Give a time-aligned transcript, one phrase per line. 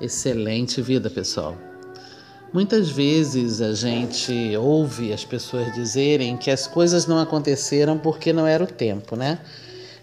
[0.00, 1.56] Excelente vida, pessoal.
[2.52, 8.46] Muitas vezes a gente ouve as pessoas dizerem que as coisas não aconteceram porque não
[8.46, 9.40] era o tempo, né?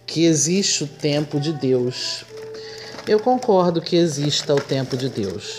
[0.05, 2.25] Que existe o tempo de Deus.
[3.07, 5.55] Eu concordo que exista o tempo de Deus.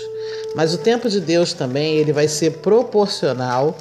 [0.55, 3.77] Mas o tempo de Deus também, ele vai ser proporcional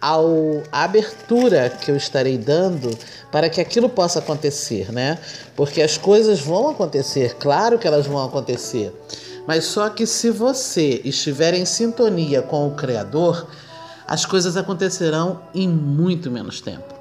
[0.00, 2.90] ao abertura que eu estarei dando
[3.30, 5.18] para que aquilo possa acontecer, né?
[5.54, 8.92] Porque as coisas vão acontecer, claro que elas vão acontecer.
[9.46, 13.46] Mas só que se você estiver em sintonia com o Criador,
[14.06, 16.94] as coisas acontecerão em muito menos tempo.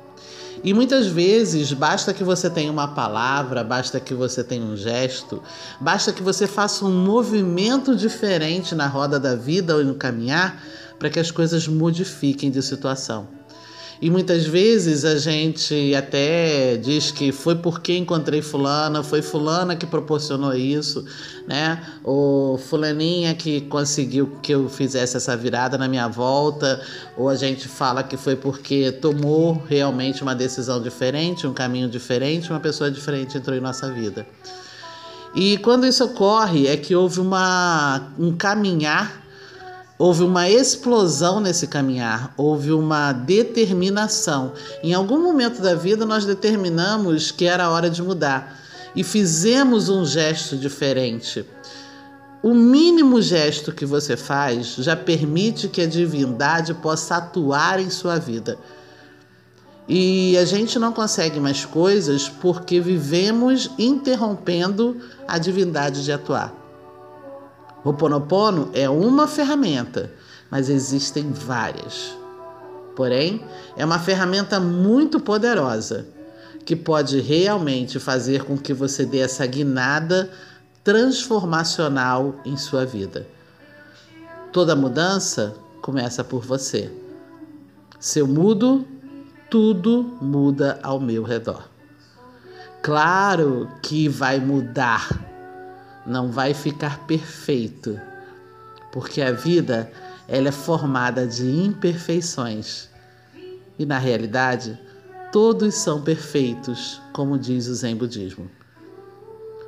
[0.63, 5.43] E muitas vezes basta que você tenha uma palavra, basta que você tenha um gesto,
[5.79, 10.63] basta que você faça um movimento diferente na roda da vida ou no caminhar
[10.97, 13.27] para que as coisas modifiquem de situação.
[14.03, 19.85] E muitas vezes a gente até diz que foi porque encontrei fulana, foi fulana que
[19.85, 21.05] proporcionou isso,
[21.47, 21.81] né?
[22.03, 26.81] Ou fulaninha que conseguiu que eu fizesse essa virada na minha volta,
[27.15, 32.49] ou a gente fala que foi porque tomou realmente uma decisão diferente, um caminho diferente,
[32.49, 34.27] uma pessoa diferente entrou em nossa vida.
[35.33, 39.22] E quando isso ocorre é que houve uma, um caminhar
[40.05, 44.51] Houve uma explosão nesse caminhar, houve uma determinação.
[44.83, 48.59] Em algum momento da vida nós determinamos que era hora de mudar
[48.93, 51.45] e fizemos um gesto diferente.
[52.43, 58.19] O mínimo gesto que você faz já permite que a divindade possa atuar em sua
[58.19, 58.57] vida.
[59.87, 66.62] E a gente não consegue mais coisas porque vivemos interrompendo a divindade de atuar.
[67.83, 70.11] Ho'oponopono é uma ferramenta,
[70.49, 72.15] mas existem várias.
[72.95, 73.43] Porém,
[73.75, 76.05] é uma ferramenta muito poderosa
[76.65, 80.29] que pode realmente fazer com que você dê essa guinada
[80.83, 83.27] transformacional em sua vida.
[84.51, 86.91] Toda mudança começa por você.
[87.99, 88.85] Se eu mudo,
[89.49, 91.69] tudo muda ao meu redor.
[92.81, 95.07] Claro que vai mudar
[96.05, 97.99] não vai ficar perfeito,
[98.91, 99.91] porque a vida
[100.27, 102.89] ela é formada de imperfeições.
[103.77, 104.79] E na realidade,
[105.31, 108.49] todos são perfeitos, como diz o Zen Budismo.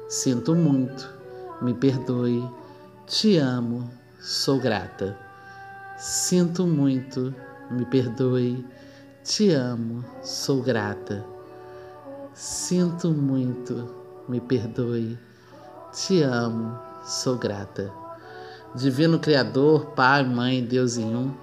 [0.07, 1.09] Sinto muito,
[1.62, 2.47] me perdoe,
[3.07, 5.17] te amo, sou grata.
[5.97, 7.34] Sinto muito,
[7.72, 8.66] me perdoe,
[9.23, 11.25] te amo, sou grata.
[12.34, 13.96] Sinto muito,
[14.29, 15.17] me perdoe,
[15.95, 17.89] te amo, sou grata.
[18.75, 21.33] Divino Criador, Pai, Mãe, Deus em um,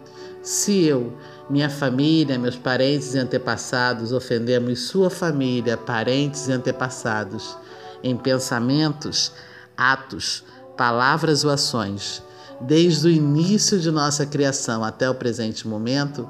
[0.43, 1.17] se eu,
[1.49, 7.57] minha família, meus parentes e antepassados ofendemos sua família, parentes e antepassados,
[8.03, 9.33] em pensamentos,
[9.75, 10.45] atos,
[10.77, 12.23] palavras ou ações,
[12.61, 16.29] desde o início de nossa criação até o presente momento,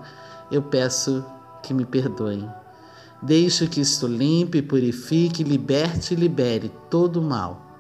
[0.51, 1.25] eu peço
[1.61, 2.49] que me perdoem.
[3.21, 7.72] Deixe que isto limpe, purifique, liberte e libere todo o mal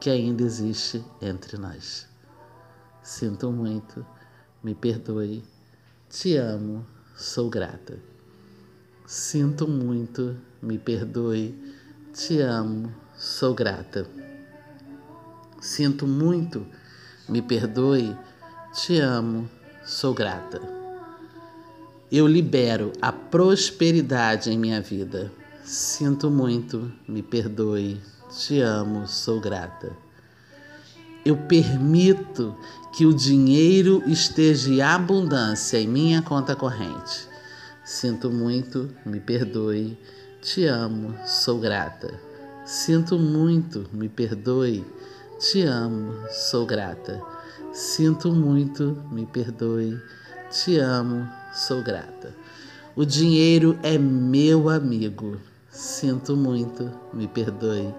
[0.00, 2.06] que ainda existe entre nós.
[3.02, 4.04] Sinto muito,
[4.62, 5.44] me perdoe,
[6.08, 6.84] te amo,
[7.16, 7.98] sou grata.
[9.06, 11.54] Sinto muito, me perdoe,
[12.12, 14.06] te amo, sou grata.
[15.60, 16.66] Sinto muito,
[17.28, 18.16] me perdoe,
[18.72, 19.48] te amo,
[19.84, 20.60] sou grata.
[22.10, 25.32] Eu libero a prosperidade em minha vida.
[25.64, 28.00] Sinto muito, me perdoe,
[28.36, 29.96] te amo, sou grata.
[31.24, 32.54] Eu permito
[32.92, 37.26] que o dinheiro esteja em abundância em minha conta corrente.
[37.82, 39.98] Sinto muito, me perdoe.
[40.42, 42.12] Te amo, sou grata.
[42.64, 44.84] Sinto muito, me perdoe.
[45.38, 47.22] Te amo, sou grata.
[47.72, 49.98] Sinto muito, me perdoe.
[50.50, 52.34] Te amo, sou grata.
[52.94, 55.38] O dinheiro é meu amigo.
[55.70, 57.94] Sinto muito, me perdoe.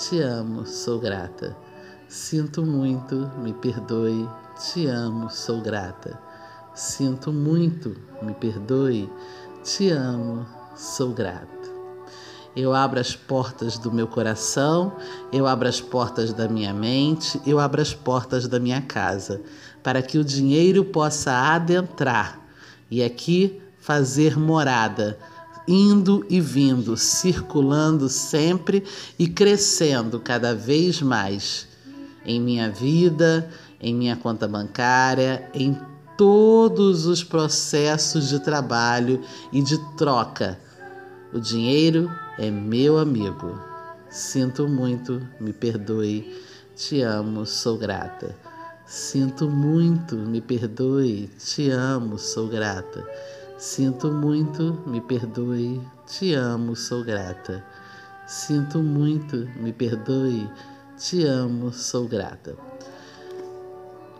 [0.00, 1.54] Te amo, sou grata.
[2.08, 4.26] Sinto muito, me perdoe.
[4.58, 6.18] Te amo, sou grata.
[6.74, 9.10] Sinto muito, me perdoe.
[9.62, 11.68] Te amo, sou grata.
[12.56, 14.96] Eu abro as portas do meu coração,
[15.30, 19.42] eu abro as portas da minha mente, eu abro as portas da minha casa,
[19.82, 22.40] para que o dinheiro possa adentrar
[22.90, 25.18] e aqui fazer morada
[25.70, 28.82] indo e vindo, circulando sempre
[29.16, 31.68] e crescendo cada vez mais
[32.26, 33.48] em minha vida,
[33.80, 35.78] em minha conta bancária, em
[36.16, 39.22] todos os processos de trabalho
[39.52, 40.58] e de troca.
[41.32, 43.56] O dinheiro é meu amigo.
[44.10, 46.36] Sinto muito, me perdoe,
[46.74, 48.36] te amo, sou grata.
[48.84, 53.06] Sinto muito, me perdoe, te amo, sou grata.
[53.60, 57.62] Sinto muito, me perdoe, te amo, sou grata.
[58.26, 60.48] Sinto muito, me perdoe,
[60.96, 62.56] te amo, sou grata.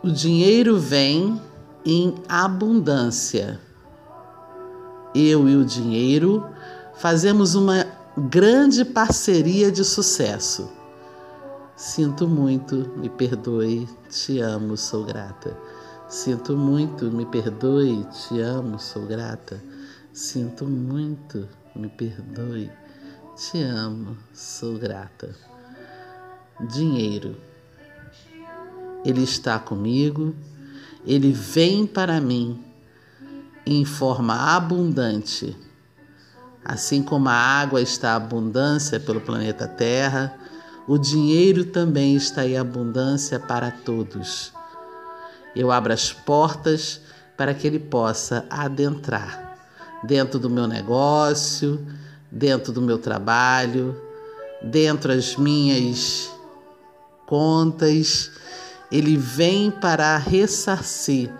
[0.03, 1.41] O dinheiro vem
[1.83, 3.59] em abundância.
[5.15, 6.45] Eu e o dinheiro
[6.97, 10.69] fazemos uma grande parceria de sucesso.
[11.75, 15.57] Sinto muito, me perdoe, te amo, sou grata.
[16.11, 19.63] Sinto muito, me perdoe, te amo, sou grata.
[20.11, 22.69] Sinto muito, me perdoe,
[23.33, 25.33] te amo, sou grata.
[26.69, 27.37] Dinheiro.
[29.05, 30.35] Ele está comigo,
[31.07, 32.61] ele vem para mim
[33.65, 35.55] em forma abundante.
[36.65, 40.37] Assim como a água está abundância pelo planeta Terra,
[40.85, 44.51] o dinheiro também está em abundância para todos.
[45.55, 47.01] Eu abro as portas
[47.35, 49.57] para que ele possa adentrar
[50.03, 51.85] dentro do meu negócio,
[52.31, 53.99] dentro do meu trabalho,
[54.61, 56.31] dentro das minhas
[57.25, 58.31] contas.
[58.91, 61.33] Ele vem para ressarcir,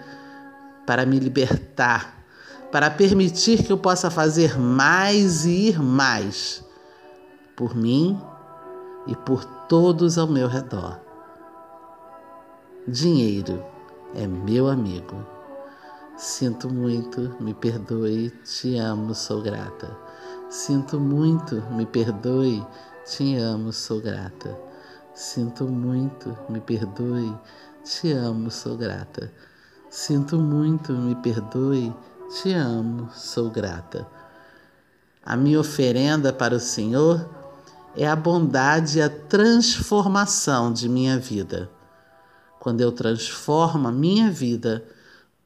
[0.85, 2.23] para me libertar,
[2.71, 6.63] para permitir que eu possa fazer mais e ir mais
[7.55, 8.19] por mim
[9.07, 10.99] e por todos ao meu redor.
[12.87, 13.63] Dinheiro
[14.15, 15.25] é meu amigo.
[16.17, 19.97] Sinto muito, me perdoe, te amo, sou grata.
[20.49, 22.65] Sinto muito, me perdoe,
[23.05, 24.57] te amo, sou grata.
[25.13, 27.33] Sinto muito, me perdoe,
[27.83, 29.31] te amo, sou grata.
[29.89, 31.93] Sinto muito, me perdoe,
[32.29, 34.07] te amo, sou grata.
[35.23, 37.29] A minha oferenda para o Senhor
[37.95, 41.69] é a bondade e a transformação de minha vida.
[42.61, 44.85] Quando eu transformo a minha vida,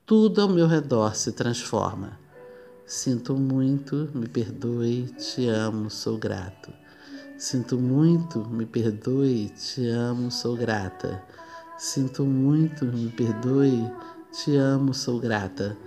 [0.05, 2.19] tudo ao meu redor se transforma.
[2.85, 6.73] Sinto muito, me perdoe, te amo, sou grato.
[7.37, 11.23] Sinto muito, me perdoe, te amo, sou grata.
[11.77, 13.89] Sinto muito, me perdoe,
[14.33, 15.77] te amo, sou grata.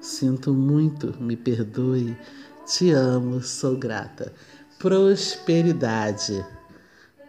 [0.00, 2.16] Sinto muito, me perdoe,
[2.64, 4.32] te amo, sou grata
[4.78, 6.44] prosperidade.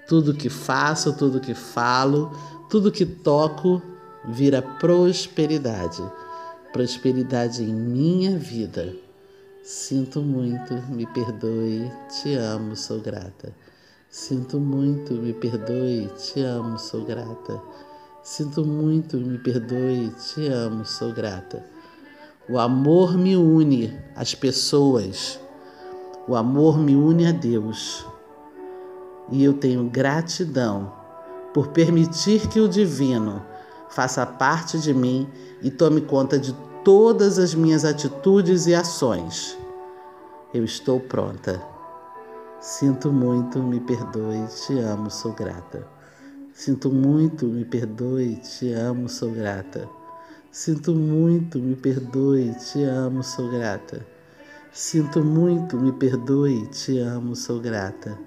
[0.07, 2.31] Tudo que faço, tudo que falo,
[2.69, 3.81] tudo que toco
[4.25, 6.03] vira prosperidade.
[6.71, 8.93] Prosperidade em minha vida.
[9.63, 13.53] Sinto muito, me perdoe, te amo, sou grata.
[14.09, 17.61] Sinto muito, me perdoe, te amo, sou grata.
[18.23, 21.65] Sinto muito, me perdoe, te amo, sou grata.
[22.49, 25.39] O amor me une às pessoas
[26.27, 28.05] o amor me une a Deus
[29.31, 30.91] e eu tenho gratidão
[31.57, 33.41] por permitir que o Divino
[33.89, 35.27] faça parte de mim
[35.59, 39.57] e tome conta de todas as minhas atitudes e ações.
[40.53, 41.59] Eu estou pronta.
[42.61, 45.87] Sinto muito, me perdoe, te amo, sou grata.
[46.53, 49.89] Sinto muito, me perdoe, te amo, sou grata.
[50.51, 54.05] Sinto muito, me perdoe, te amo, sou grata.
[54.71, 58.26] Sinto muito, me perdoe, te amo, sou grata.